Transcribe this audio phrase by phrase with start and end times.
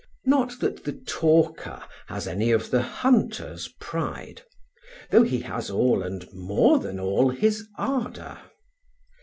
[0.25, 4.41] Not that the talker has any of the hunter's pride,
[5.11, 8.39] though he has all and more than all his ardour.